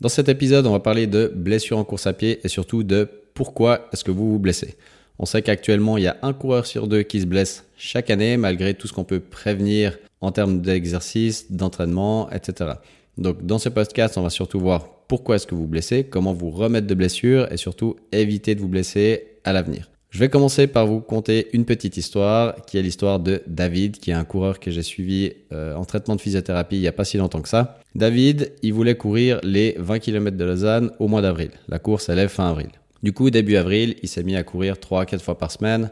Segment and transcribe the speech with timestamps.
[0.00, 3.08] Dans cet épisode, on va parler de blessures en course à pied et surtout de
[3.32, 4.76] pourquoi est-ce que vous vous blessez.
[5.18, 8.36] On sait qu'actuellement, il y a un coureur sur deux qui se blesse chaque année,
[8.36, 12.72] malgré tout ce qu'on peut prévenir en termes d'exercice, d'entraînement, etc.
[13.16, 16.34] Donc, dans ce podcast, on va surtout voir pourquoi est-ce que vous vous blessez, comment
[16.34, 19.88] vous remettre de blessures et surtout éviter de vous blesser à l'avenir.
[20.16, 24.12] Je vais commencer par vous conter une petite histoire qui est l'histoire de David, qui
[24.12, 27.04] est un coureur que j'ai suivi euh, en traitement de physiothérapie il n'y a pas
[27.04, 27.80] si longtemps que ça.
[27.94, 31.50] David, il voulait courir les 20 km de Lausanne au mois d'avril.
[31.68, 32.70] La course, elle est fin avril.
[33.02, 35.90] Du coup, début avril, il s'est mis à courir 3 4 fois par semaine,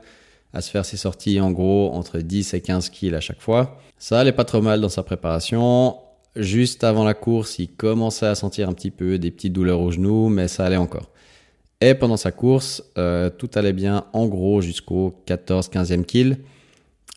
[0.55, 3.77] à se faire ses sorties en gros entre 10 et 15 kills à chaque fois.
[3.99, 5.99] Ça allait pas trop mal dans sa préparation.
[6.35, 9.91] Juste avant la course, il commençait à sentir un petit peu des petites douleurs aux
[9.91, 11.11] genoux, mais ça allait encore.
[11.81, 16.39] Et pendant sa course, euh, tout allait bien en gros jusqu'au 14-15e kill.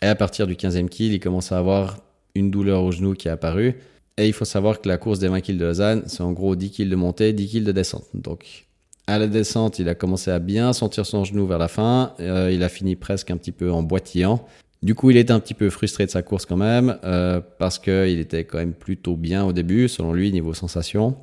[0.02, 1.98] Et à partir du 15e kill, il commence à avoir
[2.36, 3.76] une douleur au genou qui est apparue.
[4.18, 6.56] Et il faut savoir que la course des 20 kills de Lausanne, c'est en gros
[6.56, 8.06] 10 kills de montée, 10 kills de descente.
[8.14, 8.66] Donc
[9.06, 12.14] à la descente, il a commencé à bien sentir son genou vers la fin.
[12.20, 14.46] Euh, il a fini presque un petit peu en boitillant.
[14.84, 17.80] Du coup, il était un petit peu frustré de sa course quand même, euh, parce
[17.80, 21.16] qu'il était quand même plutôt bien au début, selon lui, niveau sensation.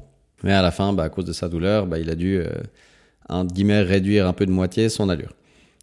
[0.42, 2.40] Mais à la fin, bah, à cause de sa douleur, bah, il a dû
[3.28, 5.32] entre guillemets, réduire un peu de moitié son allure.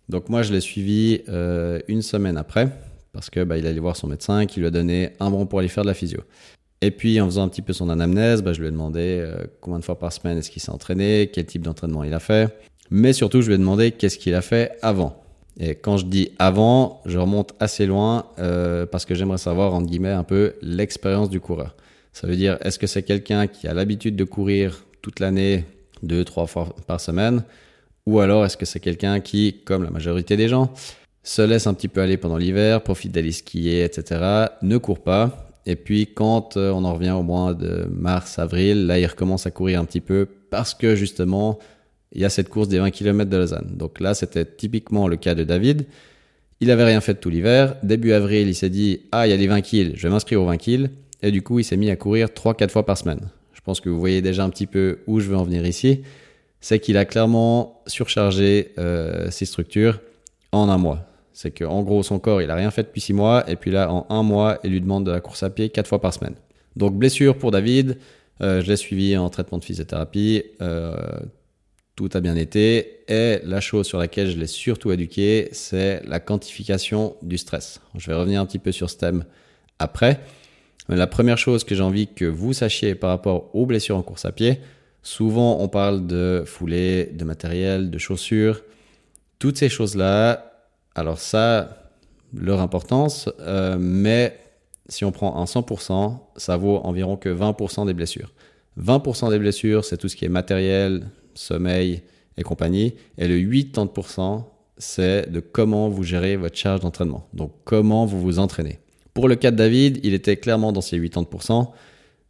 [0.09, 2.69] Donc moi, je l'ai suivi euh, une semaine après,
[3.13, 5.59] parce que bah, il allait voir son médecin qui lui a donné un bon pour
[5.59, 6.21] aller faire de la physio.
[6.81, 9.43] Et puis en faisant un petit peu son anamnèse, bah, je lui ai demandé euh,
[9.61, 12.57] combien de fois par semaine est-ce qu'il s'est entraîné, quel type d'entraînement il a fait.
[12.89, 15.23] Mais surtout, je lui ai demandé qu'est-ce qu'il a fait avant.
[15.59, 19.87] Et quand je dis avant, je remonte assez loin euh, parce que j'aimerais savoir, entre
[19.87, 21.75] guillemets, un peu l'expérience du coureur.
[22.13, 25.65] Ça veut dire, est-ce que c'est quelqu'un qui a l'habitude de courir toute l'année
[26.03, 27.43] deux, trois fois par semaine
[28.05, 30.73] Ou alors est-ce que c'est quelqu'un qui, comme la majorité des gens,
[31.23, 35.51] se laisse un petit peu aller pendant l'hiver, profite d'aller skier, etc., ne court pas,
[35.65, 39.45] et puis quand euh, on en revient au mois de mars, avril, là il recommence
[39.45, 41.59] à courir un petit peu parce que justement
[42.13, 43.71] il y a cette course des 20 km de Lausanne.
[43.75, 45.85] Donc là c'était typiquement le cas de David.
[46.59, 47.75] Il avait rien fait de tout l'hiver.
[47.83, 50.41] Début avril, il s'est dit ah il y a les 20 kills, je vais m'inscrire
[50.41, 50.89] aux 20 kills.
[51.21, 53.29] Et du coup il s'est mis à courir 3-4 fois par semaine
[53.61, 56.01] je pense que vous voyez déjà un petit peu où je veux en venir ici,
[56.61, 59.99] c'est qu'il a clairement surchargé euh, ses structures
[60.51, 61.05] en un mois.
[61.31, 63.91] C'est qu'en gros, son corps, il a rien fait depuis six mois, et puis là,
[63.91, 66.33] en un mois, il lui demande de la course à pied quatre fois par semaine.
[66.75, 67.99] Donc, blessure pour David,
[68.41, 70.95] euh, je l'ai suivi en traitement de physiothérapie, euh,
[71.95, 76.19] tout a bien été, et la chose sur laquelle je l'ai surtout éduqué, c'est la
[76.19, 77.79] quantification du stress.
[77.95, 79.23] Je vais revenir un petit peu sur ce thème
[79.77, 80.19] après.
[80.89, 84.25] La première chose que j'ai envie que vous sachiez par rapport aux blessures en course
[84.25, 84.59] à pied,
[85.03, 88.61] souvent on parle de foulée, de matériel, de chaussures,
[89.39, 90.53] toutes ces choses-là.
[90.95, 91.91] Alors ça,
[92.33, 94.37] leur importance, euh, mais
[94.89, 98.33] si on prend un 100%, ça vaut environ que 20% des blessures.
[98.79, 102.01] 20% des blessures, c'est tout ce qui est matériel, sommeil
[102.37, 102.95] et compagnie.
[103.17, 104.43] Et le 80%,
[104.77, 107.27] c'est de comment vous gérez votre charge d'entraînement.
[107.33, 108.79] Donc comment vous vous entraînez.
[109.13, 111.67] Pour le cas de David, il était clairement dans ses 80%.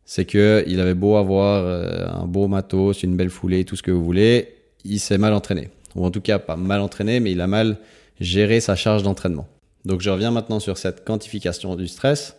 [0.06, 3.84] C'est que il avait beau avoir euh, un beau matos, une belle foulée, tout ce
[3.84, 5.70] que vous voulez, il s'est mal entraîné.
[5.96, 7.78] Ou en tout cas, pas mal entraîné, mais il a mal
[8.20, 9.48] géré sa charge d'entraînement.
[9.86, 12.36] Donc je reviens maintenant sur cette quantification du stress.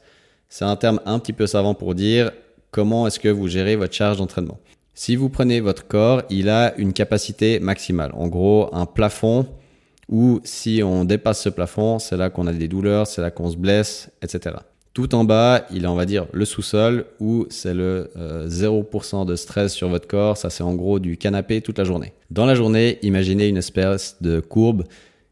[0.49, 2.31] C'est un terme un petit peu savant pour dire
[2.71, 4.59] comment est-ce que vous gérez votre charge d'entraînement.
[4.95, 8.13] Si vous prenez votre corps, il a une capacité maximale.
[8.15, 9.47] En gros, un plafond
[10.09, 13.51] ou si on dépasse ce plafond, c'est là qu'on a des douleurs, c'est là qu'on
[13.51, 14.57] se blesse, etc.
[14.95, 18.11] Tout en bas, il a, on va dire, le sous-sol où c'est le
[18.47, 20.37] 0% euh, de stress sur votre corps.
[20.37, 22.13] Ça, c'est en gros du canapé toute la journée.
[22.31, 24.85] Dans la journée, imaginez une espèce de courbe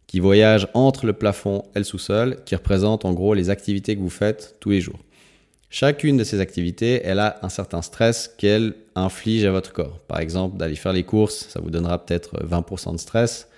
[0.06, 4.00] qui voyage entre le plafond et le sous-sol, qui représente en gros les activités que
[4.00, 4.98] vous faites tous les jours.
[5.68, 10.00] Chacune de ces activités, elle a un certain stress qu'elle inflige à votre corps.
[10.08, 13.49] Par exemple, d'aller faire les courses, ça vous donnera peut-être 20% de stress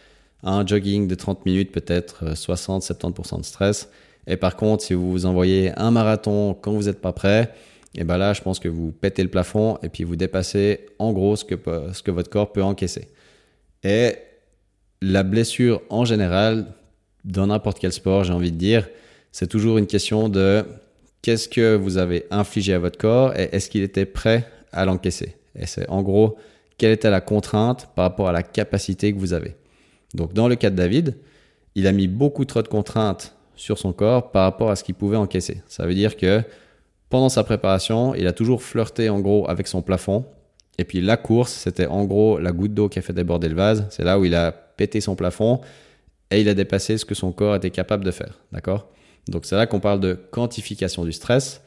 [0.42, 3.88] un jogging de 30 minutes, peut-être 60-70% euh, de stress.
[4.26, 7.52] Et par contre, si vous vous envoyez un marathon quand vous n'êtes pas prêt,
[7.94, 10.86] et eh ben là, je pense que vous pétez le plafond et puis vous dépassez
[10.98, 11.56] en gros ce que,
[11.92, 13.08] ce que votre corps peut encaisser.
[13.84, 14.14] Et
[15.02, 16.66] la blessure en général,
[17.24, 18.88] dans n'importe quel sport, j'ai envie de dire,
[19.30, 20.64] c'est toujours une question de
[21.20, 25.36] qu'est-ce que vous avez infligé à votre corps et est-ce qu'il était prêt à l'encaisser.
[25.54, 26.36] Et c'est en gros,
[26.78, 29.54] quelle était la contrainte par rapport à la capacité que vous avez.
[30.14, 31.16] Donc dans le cas de David,
[31.74, 34.94] il a mis beaucoup trop de contraintes sur son corps par rapport à ce qu'il
[34.94, 35.62] pouvait encaisser.
[35.68, 36.42] Ça veut dire que
[37.08, 40.24] pendant sa préparation, il a toujours flirté en gros avec son plafond.
[40.78, 43.54] Et puis la course, c'était en gros la goutte d'eau qui a fait déborder le
[43.54, 43.86] vase.
[43.90, 45.60] C'est là où il a pété son plafond
[46.30, 48.40] et il a dépassé ce que son corps était capable de faire.
[48.52, 48.88] D'accord?
[49.28, 51.60] Donc c'est là qu'on parle de quantification du stress.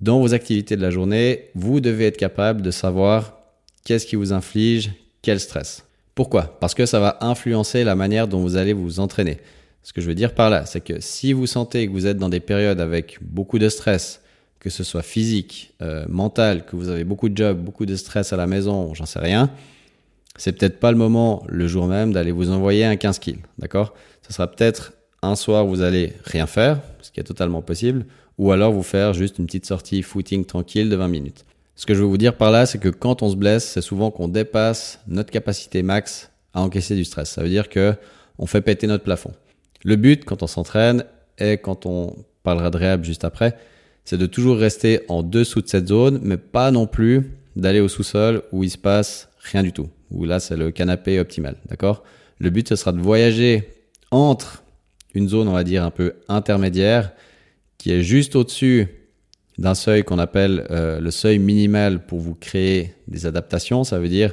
[0.00, 3.38] Dans vos activités de la journée, vous devez être capable de savoir
[3.84, 4.92] qu'est-ce qui vous inflige
[5.22, 5.87] quel stress.
[6.18, 6.58] Pourquoi?
[6.58, 9.38] Parce que ça va influencer la manière dont vous allez vous entraîner.
[9.84, 12.16] Ce que je veux dire par là, c'est que si vous sentez que vous êtes
[12.16, 14.20] dans des périodes avec beaucoup de stress,
[14.58, 18.32] que ce soit physique, euh, mental, que vous avez beaucoup de jobs, beaucoup de stress
[18.32, 19.48] à la maison, j'en sais rien,
[20.36, 23.94] c'est peut-être pas le moment le jour même d'aller vous envoyer un 15 kills, d'accord?
[24.26, 28.06] Ce sera peut-être un soir où vous allez rien faire, ce qui est totalement possible,
[28.38, 31.44] ou alors vous faire juste une petite sortie footing tranquille de 20 minutes.
[31.78, 33.82] Ce que je veux vous dire par là, c'est que quand on se blesse, c'est
[33.82, 37.30] souvent qu'on dépasse notre capacité max à encaisser du stress.
[37.30, 37.94] Ça veut dire que
[38.36, 39.30] on fait péter notre plafond.
[39.84, 41.04] Le but quand on s'entraîne
[41.38, 43.56] et quand on parlera de réhab juste après,
[44.04, 47.86] c'est de toujours rester en dessous de cette zone, mais pas non plus d'aller au
[47.86, 49.88] sous-sol où il se passe rien du tout.
[50.10, 51.54] Où là, c'est le canapé optimal.
[51.66, 52.02] D'accord?
[52.40, 53.68] Le but, ce sera de voyager
[54.10, 54.64] entre
[55.14, 57.12] une zone, on va dire, un peu intermédiaire,
[57.76, 58.97] qui est juste au-dessus
[59.58, 63.84] d'un seuil qu'on appelle euh, le seuil minimal pour vous créer des adaptations.
[63.84, 64.32] Ça veut dire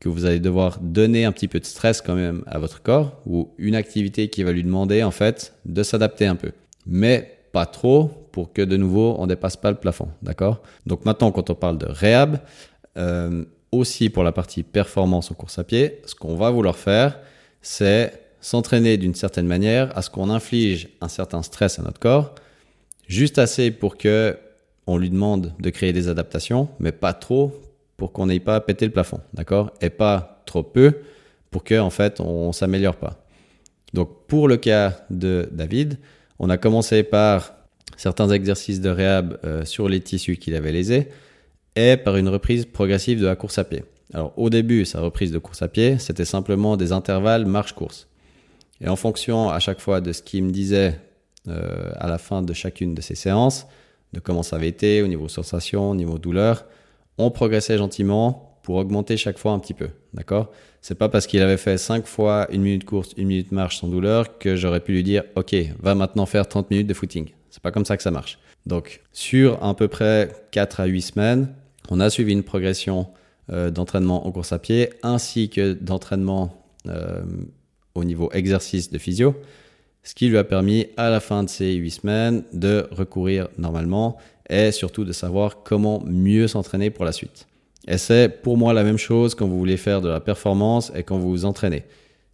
[0.00, 3.20] que vous allez devoir donner un petit peu de stress quand même à votre corps
[3.26, 6.52] ou une activité qui va lui demander en fait de s'adapter un peu.
[6.86, 10.08] Mais pas trop pour que de nouveau on dépasse pas le plafond.
[10.22, 10.62] D'accord?
[10.86, 12.40] Donc maintenant quand on parle de réhab,
[12.96, 17.18] euh, aussi pour la partie performance en course à pied, ce qu'on va vouloir faire,
[17.60, 22.34] c'est s'entraîner d'une certaine manière à ce qu'on inflige un certain stress à notre corps,
[23.06, 24.36] juste assez pour que
[24.86, 27.52] on lui demande de créer des adaptations, mais pas trop
[27.96, 29.72] pour qu'on n'ait pas pété le plafond, d'accord?
[29.80, 30.98] Et pas trop peu
[31.50, 33.24] pour que en fait on s'améliore pas.
[33.92, 35.98] Donc pour le cas de David,
[36.38, 37.54] on a commencé par
[37.96, 41.08] certains exercices de réhab euh, sur les tissus qu'il avait lésés
[41.76, 43.84] et par une reprise progressive de la course à pied.
[44.12, 48.08] Alors au début, sa reprise de course à pied, c'était simplement des intervalles marche-course.
[48.80, 50.98] Et en fonction à chaque fois de ce qu'il me disait
[51.48, 53.66] euh, à la fin de chacune de ces séances,
[54.12, 56.64] de comment ça avait été au niveau sensation, au niveau douleur,
[57.18, 59.88] on progressait gentiment pour augmenter chaque fois un petit peu.
[60.14, 60.50] D'accord?
[60.80, 63.88] C'est pas parce qu'il avait fait 5 fois une minute course, une minute marche sans
[63.88, 67.30] douleur que j'aurais pu lui dire OK, va maintenant faire 30 minutes de footing.
[67.50, 68.38] C'est pas comme ça que ça marche.
[68.66, 71.54] Donc, sur à peu près 4 à 8 semaines,
[71.90, 73.08] on a suivi une progression
[73.50, 77.22] euh, d'entraînement en course à pied ainsi que d'entraînement euh,
[77.94, 79.34] au niveau exercice de physio,
[80.02, 84.16] ce qui lui a permis à la fin de ces 8 semaines de recourir normalement
[84.48, 87.46] et surtout de savoir comment mieux s'entraîner pour la suite.
[87.88, 91.02] Et c'est pour moi la même chose quand vous voulez faire de la performance et
[91.02, 91.84] quand vous vous entraînez.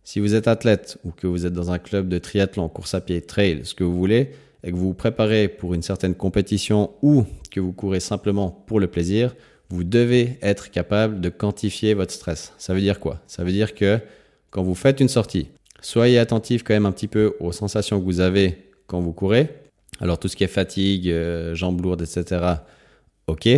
[0.05, 3.01] Si vous êtes athlète ou que vous êtes dans un club de triathlon, course à
[3.01, 4.31] pied, trail, ce que vous voulez,
[4.65, 8.81] et que vous vous préparez pour une certaine compétition ou que vous courez simplement pour
[8.81, 9.35] le plaisir,
[9.71, 12.53] vous devez être capable de quantifier votre stress.
[12.59, 13.21] Ça veut dire quoi?
[13.27, 14.01] Ça veut dire que
[14.51, 15.49] quand vous faites une sortie,
[15.81, 19.49] soyez attentif quand même un petit peu aux sensations que vous avez quand vous courez.
[20.01, 22.41] Alors tout ce qui est fatigue, euh, jambes lourdes, etc.
[23.27, 23.49] Ok.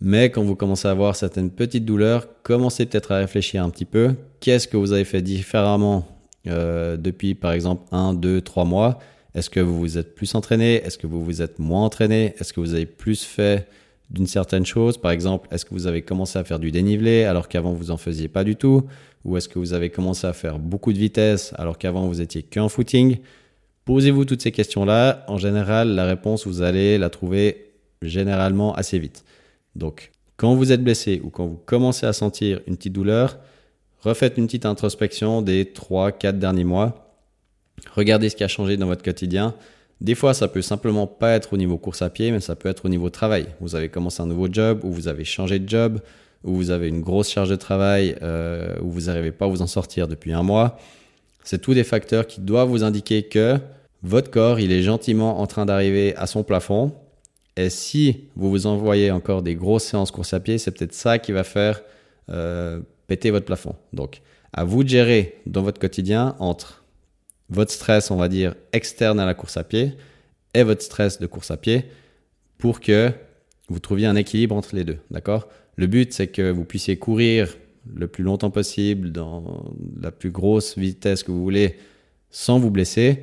[0.00, 3.84] Mais quand vous commencez à avoir certaines petites douleurs, commencez peut-être à réfléchir un petit
[3.84, 4.14] peu.
[4.40, 6.06] Qu'est-ce que vous avez fait différemment
[6.46, 9.00] euh, depuis par exemple un, deux, trois mois?
[9.34, 10.76] Est-ce que vous vous êtes plus entraîné?
[10.84, 12.34] Est-ce que vous vous êtes moins entraîné?
[12.38, 13.66] Est-ce que vous avez plus fait
[14.10, 14.98] d'une certaine chose?
[14.98, 17.96] Par exemple, est-ce que vous avez commencé à faire du dénivelé alors qu'avant vous en
[17.96, 18.84] faisiez pas du tout?
[19.24, 22.42] Ou est-ce que vous avez commencé à faire beaucoup de vitesse alors qu'avant vous étiez
[22.42, 23.18] qu'un footing?
[23.84, 25.24] Posez-vous toutes ces questions-là.
[25.28, 27.72] En général, la réponse, vous allez la trouver
[28.02, 29.24] généralement assez vite.
[29.76, 33.38] Donc, quand vous êtes blessé ou quand vous commencez à sentir une petite douleur,
[34.00, 37.16] refaites une petite introspection des 3-4 derniers mois.
[37.94, 39.54] Regardez ce qui a changé dans votre quotidien.
[40.00, 42.68] Des fois, ça peut simplement pas être au niveau course à pied, mais ça peut
[42.68, 43.46] être au niveau travail.
[43.60, 46.00] Vous avez commencé un nouveau job, ou vous avez changé de job,
[46.44, 49.62] ou vous avez une grosse charge de travail, euh, ou vous n'arrivez pas à vous
[49.62, 50.78] en sortir depuis un mois.
[51.44, 53.58] C'est tous des facteurs qui doivent vous indiquer que
[54.02, 56.92] votre corps, il est gentiment en train d'arriver à son plafond.
[57.56, 61.18] Et si vous vous envoyez encore des grosses séances course à pied, c'est peut-être ça
[61.18, 61.82] qui va faire
[62.30, 63.74] euh, péter votre plafond.
[63.92, 64.20] Donc,
[64.52, 66.84] à vous de gérer dans votre quotidien entre
[67.50, 69.94] votre stress, on va dire, externe à la course à pied
[70.54, 71.86] et votre stress de course à pied
[72.58, 73.10] pour que
[73.68, 74.98] vous trouviez un équilibre entre les deux.
[75.10, 75.48] D'accord?
[75.78, 77.56] Le but, c'est que vous puissiez courir
[77.94, 79.64] le plus longtemps possible dans
[80.02, 81.76] la plus grosse vitesse que vous voulez
[82.30, 83.22] sans vous blesser.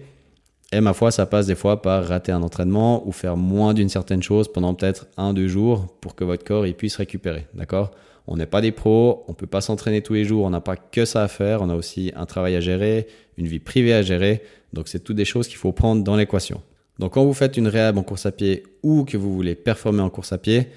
[0.71, 3.89] Et ma foi, ça passe des fois par rater un entraînement ou faire moins d'une
[3.89, 7.45] certaine chose pendant peut-être un, deux jours pour que votre corps il puisse récupérer.
[7.53, 7.91] D'accord?
[8.25, 10.77] On n'est pas des pros, on peut pas s'entraîner tous les jours, on n'a pas
[10.77, 13.07] que ça à faire, on a aussi un travail à gérer,
[13.38, 14.41] une vie privée à gérer.
[14.71, 16.62] Donc c'est toutes des choses qu'il faut prendre dans l'équation.
[17.00, 20.01] Donc quand vous faites une réhab en course à pied ou que vous voulez performer
[20.01, 20.69] en course à pied,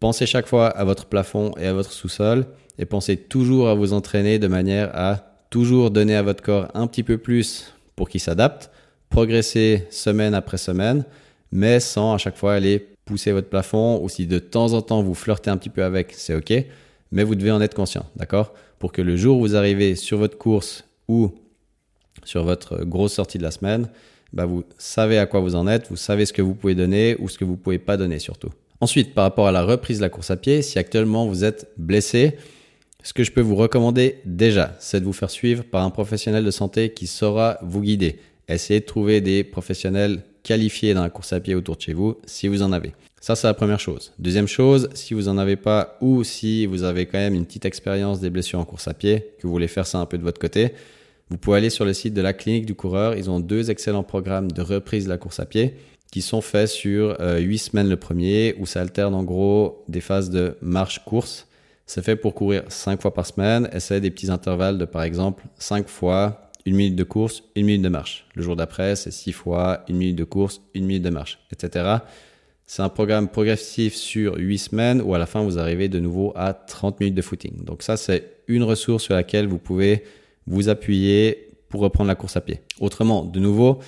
[0.00, 2.46] pensez chaque fois à votre plafond et à votre sous-sol
[2.78, 6.86] et pensez toujours à vous entraîner de manière à toujours donner à votre corps un
[6.86, 8.70] petit peu plus pour qu'il s'adapte,
[9.08, 11.04] progresser semaine après semaine,
[11.52, 15.02] mais sans à chaque fois aller pousser votre plafond ou si de temps en temps
[15.02, 16.66] vous flirtez un petit peu avec, c'est ok
[17.12, 18.52] mais vous devez en être conscient, d'accord?
[18.78, 21.32] Pour que le jour où vous arrivez sur votre course ou
[22.24, 23.88] sur votre grosse sortie de la semaine,
[24.32, 27.16] bah vous savez à quoi vous en êtes, vous savez ce que vous pouvez donner
[27.18, 28.50] ou ce que vous pouvez pas donner surtout.
[28.80, 31.70] Ensuite, par rapport à la reprise de la course à pied, si actuellement vous êtes
[31.78, 32.36] blessé,
[33.02, 36.44] ce que je peux vous recommander déjà, c'est de vous faire suivre par un professionnel
[36.44, 38.18] de santé qui saura vous guider.
[38.48, 42.16] Essayez de trouver des professionnels qualifiés dans la course à pied autour de chez vous
[42.26, 42.92] si vous en avez.
[43.20, 44.12] Ça, c'est la première chose.
[44.18, 47.64] Deuxième chose, si vous en avez pas ou si vous avez quand même une petite
[47.64, 50.22] expérience des blessures en course à pied, que vous voulez faire ça un peu de
[50.22, 50.72] votre côté,
[51.30, 53.16] vous pouvez aller sur le site de la clinique du coureur.
[53.16, 55.74] Ils ont deux excellents programmes de reprise de la course à pied
[56.10, 60.00] qui sont faits sur euh, 8 semaines le premier, où ça alterne en gros des
[60.00, 61.46] phases de marche-course.
[61.86, 65.02] C'est fait pour courir 5 fois par semaine et c'est des petits intervalles de par
[65.02, 68.26] exemple 5 fois une minute de course, une minute de marche.
[68.34, 71.98] Le jour d'après, c'est 6 fois une minute de course, une minute de marche, etc.
[72.66, 76.32] C'est un programme progressif sur 8 semaines où à la fin vous arrivez de nouveau
[76.34, 77.64] à 30 minutes de footing.
[77.64, 80.02] Donc ça c'est une ressource sur laquelle vous pouvez
[80.48, 82.60] vous appuyer pour reprendre la course à pied.
[82.80, 83.78] Autrement, de nouveau,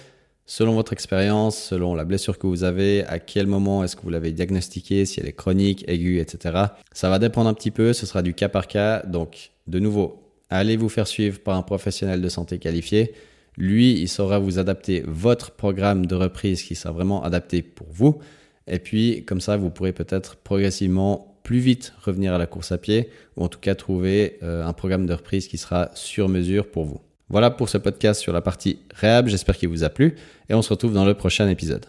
[0.48, 4.10] selon votre expérience, selon la blessure que vous avez, à quel moment est-ce que vous
[4.10, 6.64] l'avez diagnostiquée, si elle est chronique, aiguë, etc.
[6.92, 9.02] Ça va dépendre un petit peu, ce sera du cas par cas.
[9.02, 13.12] Donc, de nouveau, allez vous faire suivre par un professionnel de santé qualifié.
[13.58, 18.18] Lui, il saura vous adapter votre programme de reprise qui sera vraiment adapté pour vous.
[18.66, 22.78] Et puis, comme ça, vous pourrez peut-être progressivement plus vite revenir à la course à
[22.78, 26.70] pied ou en tout cas trouver euh, un programme de reprise qui sera sur mesure
[26.70, 27.00] pour vous.
[27.30, 30.16] Voilà pour ce podcast sur la partie réhab, j'espère qu'il vous a plu
[30.48, 31.84] et on se retrouve dans le prochain épisode.